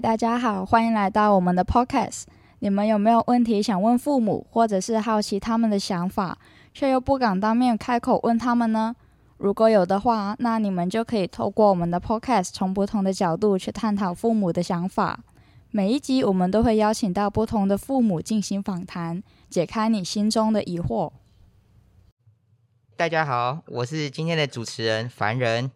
[0.00, 2.22] 嗨，大家好，欢迎来到我们的 Podcast。
[2.60, 6.38] 你们有没有问题想问父母，或者是好奇他们的想法，
[6.72, 8.96] 却又不敢当面开口问他们呢？
[9.36, 15.20] 如果有的话，那你们就可以透过我们的 Podcast，从不同的角度去探讨父母的想法。
[15.70, 21.12] 每一集我们都会邀请到不同的父母进行访谈，解开你心中的疑惑。
[22.96, 25.70] 大家好，我是今天的主持人凡人。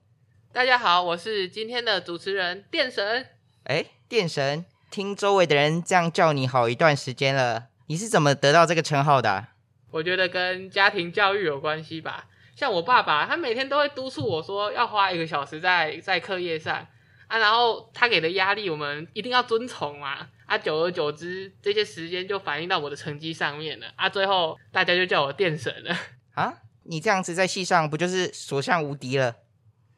[0.50, 3.26] 大家好，我是今天的主持人电神。
[3.64, 9.46] 哎，电神，听周围的人这样叫你好一段时间了，你是怎么得到这个称号的？
[9.90, 12.26] 我觉得跟家庭教育有关系吧。
[12.54, 16.86] 像我爸爸，他每天都会督促我说要花一个小时在在课业上
[17.26, 20.28] 啊，然后他给的压力我们一定要遵从嘛。
[20.44, 24.10] 啊，久而久之，这些时间就反映到我的成绩上面了啊。
[24.10, 25.96] 最后大家就叫我电神了
[26.34, 26.52] 啊。
[26.82, 29.36] 你这样子在戏上不就是所向无敌了？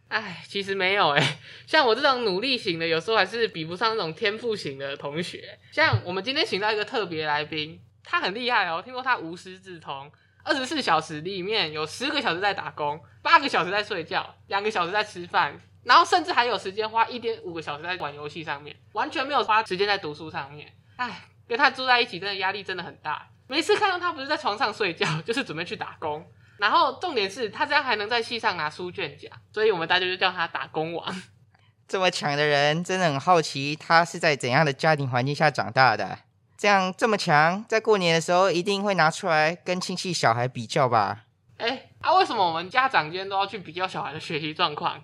[0.09, 5.59] 哎，其实没有哎， 像我这种努力型的，有时候还是比不上那种天赋型的同学。
[5.73, 10.11] 像我们今天请到一个特别来宾，他很厉害哦，听说他无师自通，
[10.45, 20.73] 二十四小时里面有十个小时在打工，八个小时在睡觉，两个小时在吃饭，然后甚至还有时间花一点五个小时在玩游戏上面，完全没有花时间在读书上面。
[20.97, 23.29] 哎，跟他住在一起，真的压力真的很大。
[23.49, 26.25] 每次看到他不是在床上睡觉，就是准备去打工。
[26.59, 31.23] 然后重点是他这样还能在戏上拿书卷奖，所以我们大家就叫他打工王。
[31.89, 36.19] 这么强的人，真的很好奇他是在怎样的家庭环境下长大的。
[36.59, 41.25] 这样这么强，在过年的时候一定会拿出来跟亲戚小孩比较吧？
[41.59, 45.03] 哎，啊，为什么我们家长今天都要去比较小孩的学习状况？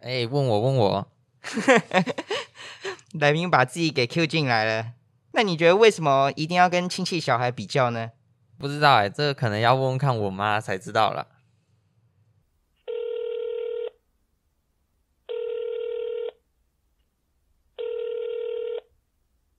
[0.00, 1.08] 哎，问我问我，
[3.20, 4.92] 来宾把自己给 Q 进来了。
[5.32, 8.10] 那你觉得为什么一定要跟亲戚小孩比较呢？
[8.62, 11.26] 不知道哎，这个可能要问问看我妈才知道了。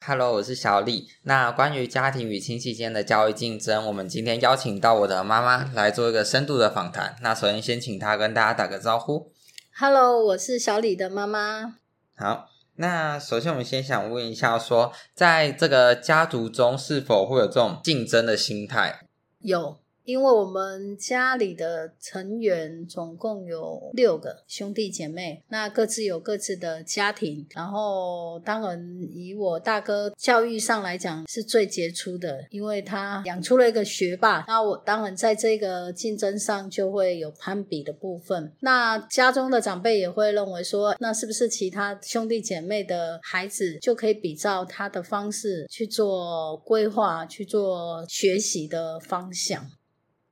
[0.06, 1.10] Hello，我是小李。
[1.24, 7.18] 那关于家庭与亲戚间的教育竞争，我们今天邀请到我的妈妈来做一个深度的访谈。
[7.22, 9.34] 那首先先请她跟大家打个招呼。
[9.78, 11.76] Hello，我是小李的妈妈。
[12.16, 12.53] 好。
[12.76, 19.02] 那首先，我们先想问一下，说在这个家族中，是否会有这种竞争的心态？
[19.40, 19.83] 有。
[20.06, 27.46] 因为我们家里的成员总共有六个兄弟姐妹，那各自有各自的家庭。
[27.56, 34.44] 然后，当然以我大哥教育上来讲是最杰出的，因为他养出了一个学霸。
[34.48, 38.52] 那我当然在这个竞争上就会有攀比的部分。
[38.60, 49.66] 那家中的长辈也会认为说，那是不是其他兄弟姐妹的孩子就可以比照他的方式去做规划、去做学习的方向？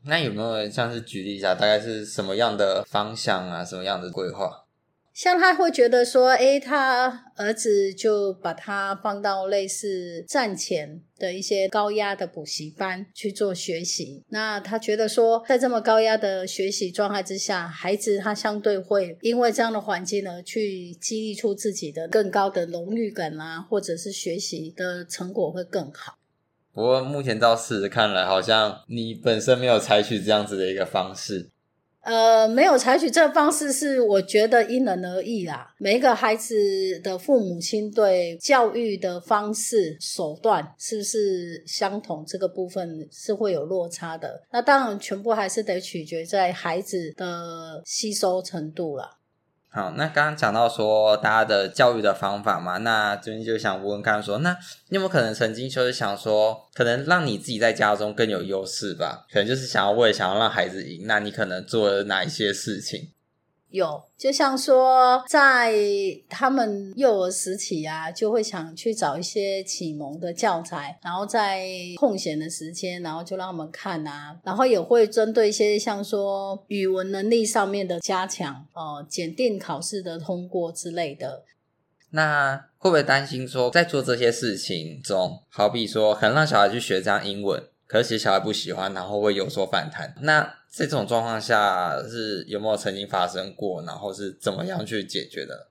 [0.06, 4.66] 那有没有像是举例一下，大概是什么样的方向啊，什么样的规划？
[5.13, 14.23] 像他会觉得说，诶，他儿子就把他放到类似战前的一些高压的补习班去做学习。
[14.29, 26.20] 那他觉得说，在这么高压的学习状态之下，孩子他相对会因为这样的环境呢，去激励出自己的更高的荣誉感啊，或者是学习的成果会更好。
[26.73, 31.49] 不过目前照事实看来，好像你本身没有采取这样子的一个方式。
[32.03, 35.67] 呃，没有采取这个方式，是我觉得因人而异啦。
[35.77, 36.55] 每一个孩子
[37.03, 44.41] 的父母亲对教育的方式手段是不是相同，这个部分是会有落差的。
[44.51, 49.19] 那当然，全部还是得取决在孩子的吸收程度了。
[49.73, 54.51] 好，那刚刚讲到说大家的教育的方法嘛，那最近就想问问看，说那
[54.89, 59.25] 你有没有可能曾经就是想说，可能让你自己在家中更有优势吧？
[59.31, 63.11] 可能就是想要为了想要让孩子赢，那你可能做了哪一些事情？
[63.71, 65.73] 有，就像说，在
[66.29, 71.65] 他们幼儿时期啊，就会想去找一些启蒙的教材，然后在
[71.97, 81.44] 空闲的时间，然后就让他们看啊，然后也会针对一些像说语文能力上面的加强，哦，检定考试的通过之类的。
[82.12, 87.63] 那会不会担心说，在做这些事情中，好比说，可能让小孩去学这样英文？
[87.88, 90.13] 可是小孩不喜欢，然后会有所反弹。
[90.21, 93.83] 那这种状况下，是有没有曾经发生过？
[93.83, 95.68] 然后是怎么样去解决的？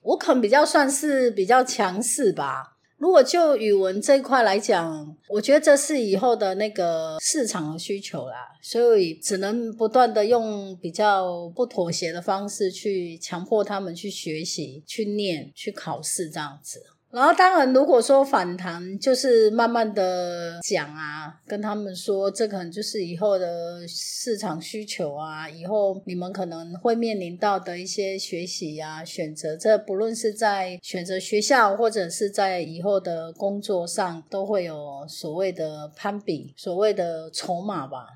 [0.00, 2.76] 我可能比较算是比较强势吧。
[2.96, 16.82] 如果就语文这一块来讲，我觉得这是以后的那个市场的需求啦，所以只能不断的用比较不妥协的方式去强迫他们去学习、去念、去考试这样子。
[17.10, 38.06] 然后当然，如果说反弹，就是慢慢的讲啊，跟他们说，这可能就是以后的市场需求啊，以后你们可能会面临到的一些学习啊、选择，这不论是在选择学校，或者是在以后的工作上，都会有所谓的攀比，所谓的筹码吧。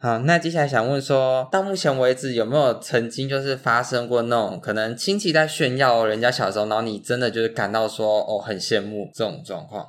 [0.00, 9.84] 好，那接下来想问说，到目前为止有没有曾经就是发生过那种可能亲戚在炫耀人家小时候，然后你真的就是感到说哦很羡慕这种状况？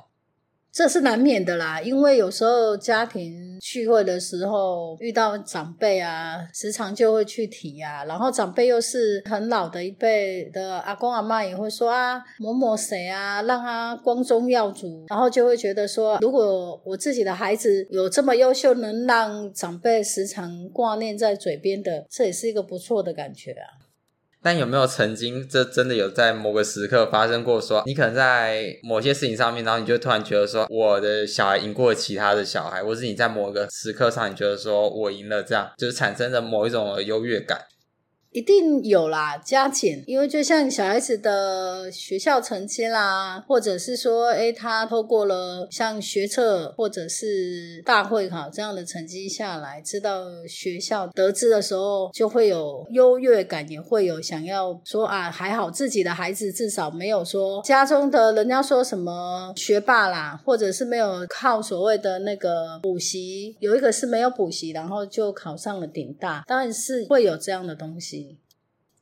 [0.72, 23.89] 这是难免的啦，因为有时候家庭聚会的时候遇到长辈啊，时常就会去提啊，然后长辈又是很老的一辈的阿公阿妈也会说啊，某某谁啊，让他光宗耀祖，然后就会觉得说，如果我自己的孩子有这么优秀，能让长辈时常挂念在嘴边的，这也是一个不错的感觉啊。
[24.42, 27.60] 但有没有曾经，这真的有在某个时刻发生过？
[27.60, 37.60] 说你可能在某些事情上面，然后你就突然觉得说，我的小孩赢过其他的小孩，或是你在某个时刻上，你觉得说我赢了，这样就是产生着某一种优越感。
[38.32, 68.19] 一定有啦，加减，因为就像小孩子的学校成绩啦，或者是说，诶他透过了像学测或者是大会考这样的成绩下来，知道学校得知的时候，就会有优越感，也会有想要说啊，还好自己的孩子至少没有说家中的人家说什么学霸啦，或者是没有靠所谓的那个补习，有一个是没有补习，然后就考上了顶大，当然是会有这样的东西。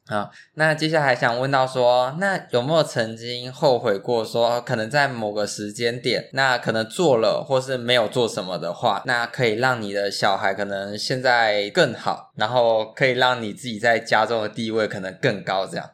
[0.09, 4.25] 好，那接下来想问到说，那有没有曾经后悔过？
[4.25, 15.91] 说可能在某个时间点，那可能做了或是没有做什么的话，那可以让你的小孩可能现在更好，然后可以让你自己在家中的地位可能更高，这样。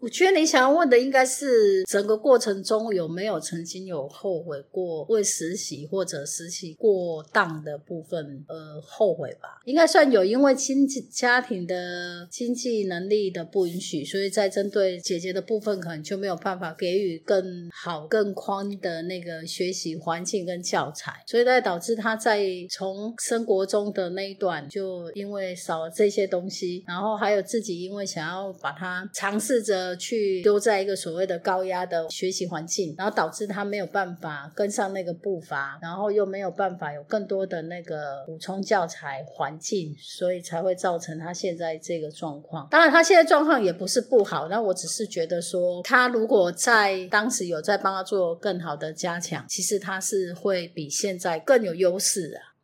[0.00, 9.60] 我觉得你想要问的应该是整个过程中有没有曾经有后悔过为实习或者实习过当的部分呃后悔吧？
[9.64, 29.87] 应该算有，因为经济家庭的经济能力的不允许，所以在针对姐姐的部分，可能就没有办法给予更好、更宽的那个学习环境跟教材，所以在导致他在从生活中的那一段，就因为少了这些东西，然后还有自己因为想要把它尝试着。
[29.96, 42.68] 去丢在一个所谓的高压的学习环境，然后导致他没有办法跟上那个步伐，然后又没有办法有更多的那个补充教材环境，所以才会造成他现在这个状况。
[42.70, 52.54] 当然，他现在状况也不是不好，那我只是觉得说，他如果在当时有在帮他做更好的加强，其实他是会比现在更有优势啊。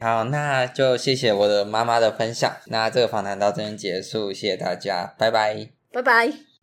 [0.00, 2.54] 好，那就谢谢我的妈妈的分享。
[2.66, 6.53] 那这个访谈到这边结束，谢谢大家，拜拜，拜拜。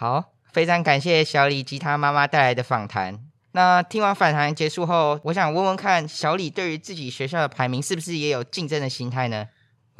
[0.00, 3.20] 好，非常感谢小李及他妈妈带来的访谈。
[3.52, 9.46] 那听完访谈结束后，我想问问看，小李对于自己学校的排名是不是也有竞争的心态呢？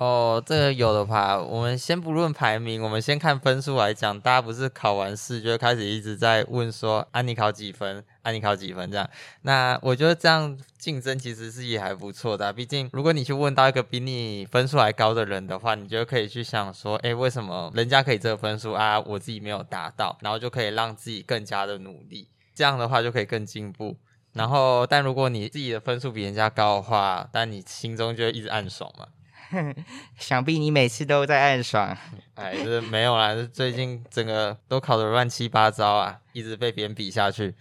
[0.01, 1.39] 哦，这个有的吧。
[1.39, 4.19] 我们先不论排名，我们先看分数来讲。
[4.19, 8.03] 大家不是考完试就开始一直在问说，啊，你考几分？
[8.23, 8.91] 啊，你考几分？
[8.91, 9.07] 这样。
[9.43, 12.51] 那我觉得这样竞争其实是也还不错的。
[12.51, 20.17] 毕竟，如果你去问到一个比你分数还高的人的话，你就可以去想说，哎，为什么人家可以这个分数啊，我自己没有达到？
[20.23, 22.27] 然后就可以让自己更加的努力。
[22.55, 23.99] 这样的话就可以更进步。
[24.33, 29.07] 然后，但如果你自己的分数比人家高的话，但你心中就一直暗爽嘛。
[30.19, 31.97] 想必你每次都在暗爽，
[32.35, 37.55] 哎，这没有啦，是最近整个都考得乱七八糟啊，一直被别人比下去。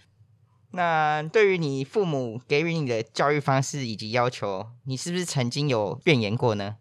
[0.72, 6.76] 那对于你父母给予你的教育方式以及要求，你是不是曾经有怨言过呢？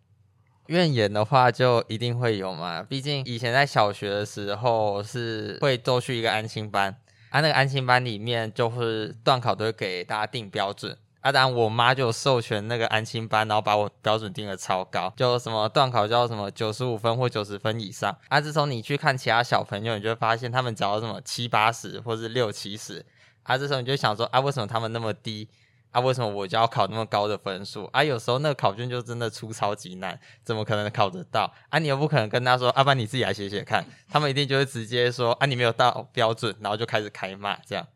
[0.67, 6.95] 怨言的话就一定会有嘛，毕竟以前在小学的时候是会都去一个安心班，
[7.31, 10.95] 啊，那个安心班里面就是段考都会给大家定标准。
[11.21, 18.17] 啊，当然，我妈就授权那个安心班，然后把我标准定的超高，就什么段考叫什么九十五分或九十分以上。
[18.29, 23.05] 啊，自从你去看其他小朋友，你就会发现他们只要什么七八十或是六七十。
[23.43, 25.49] 啊，这时候你就想说，啊，为什么他们那么低？
[25.91, 27.85] 啊，为什么我就要考那么高的分数？
[27.91, 31.51] 啊，有时候那个考卷就真的出超级难，怎么可能考得到？
[31.69, 33.83] 啊，你又不可能跟他说，阿爸你自己来写写看。
[34.07, 37.57] 他们一定就会直接说，啊，你没有到标准，然后就开始开骂。
[37.65, 37.87] 这样，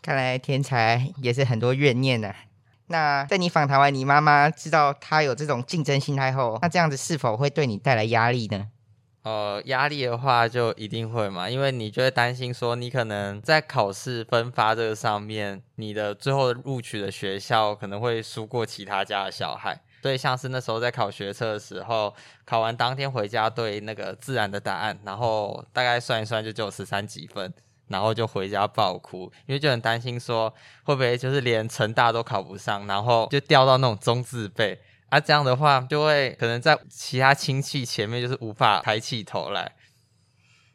[0.00, 2.34] 看来天才也是很多怨念呢。
[2.86, 8.68] 那在你访谈完，你妈妈知道她有这种竞争心态后，那这样子是否会对你带来压力呢？
[9.22, 19.80] 呃，压力的话就一定会嘛，因为你就会担心说，你可能在考试分发这个上面，你的最后录取的学校可能会输过其他家的小孩。
[20.02, 22.14] 所以像是那时候在考学测的时候，
[22.44, 27.50] 考完当天回家对那个自然的答案，然后大概算一算就只有十三几分。
[27.94, 34.80] 然后就回家爆哭，因为就很担心说会不会就是连成大都考不上，然后就掉到那种中字辈。
[35.10, 39.76] 啊，这样的话就会可能在其他亲戚前面就是无法抬起头来。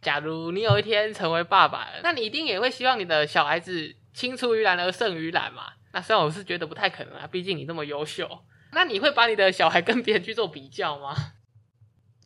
[0.02, 5.64] 假如你有一天成为爸爸了，那你一定也会希望你的小孩子青出于蓝而胜于蓝嘛？
[5.92, 8.30] 那虽然我是觉得不太可能啊，毕竟你那么优秀。
[8.72, 11.14] 那你会把你的小孩跟别人去做比较吗？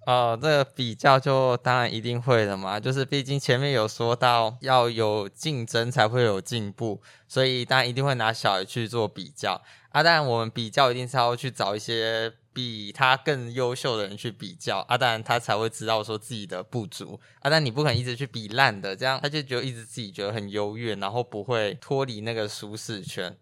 [0.06, 10.04] 哦，这个比较就当然一定会的嘛，就是毕竟前面有说到要有竞争才会有进步，所以当然一定会拿小孩去做比较啊。
[10.04, 17.50] 当然我们比较一定是要去找一些比他更优秀的人去比较啊，当然他才会知道说自己的不足啊。
[17.50, 23.38] 但你不可能一直去比烂的，这样他就觉得一直自己觉得很优越，然后不会脱离那个舒适圈。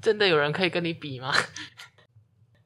[0.00, 1.34] 真的有人可以跟你比吗？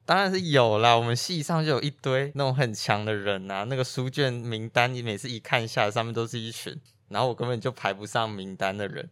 [0.05, 6.75] 当然是有啦，我们系上就有一堆那种很强的人呐，那个书卷名单你每次一看下来，上面都是一群，
[7.09, 9.09] 然后我根本就排不上名单的人。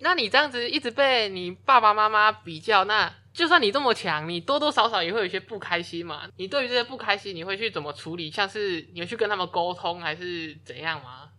[0.00, 6.28] 那你这样子一直被你爸爸妈妈比较，那就算你这么强，你多多少少也会有些不开心嘛？
[6.36, 8.30] 你对于这些不开心，你会去怎么处理？
[8.30, 11.30] 像是你会去跟他们沟通，还是怎样吗？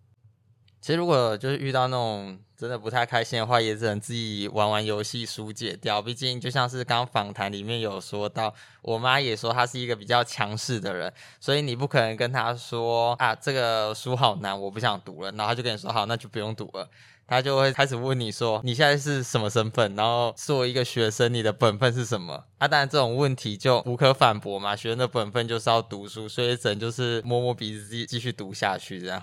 [0.79, 6.01] 其实如果就是遇到那种真的不太开心的话，也只能自己玩玩游戏疏解掉。
[6.01, 16.89] 毕竟就像是刚访谈里面有说到，我妈也说她是一个比较强势的人，所以你不可能跟她说啊这个书好难，我不想读了，然后她就跟你说好，那就不用读了。
[17.27, 22.45] 她就会开始问你说你现在是什么身份，然后作为一个学生，你的本分是什么？
[22.57, 29.21] 啊，当然这种问题就无可反驳嘛，学生的本分就是要读书，所以只能就是摸摸鼻子继继续读下去这样。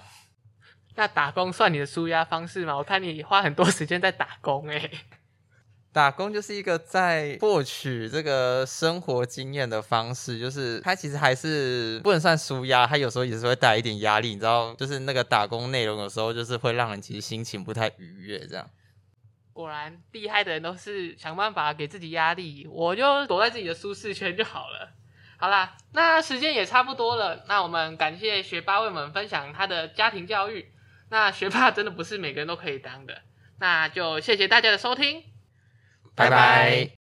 [0.96, 2.76] 那打工算你的舒压方式吗？
[2.76, 4.90] 我看你花很多时间在打工诶。
[5.92, 18.68] 打工就是一个在获取这个生活经验的方式，就是它其实还是不能算舒压，它有时候也是会带一点压力，你知道，就是那个打工内容有时候就是会让人其实心情不太愉悦这样。
[19.52, 24.90] 果然厉害的人都是想办法给自己压力，我就躲在自己的舒适圈就好了。
[25.36, 30.72] 好啦，那时间也差不多了，那我们感谢学霸为我们分享他的家庭教育。
[31.10, 33.22] 那学霸真的不是每个人都可以当的，
[33.60, 35.22] 那就谢谢大家的收听，
[36.14, 37.03] 拜拜。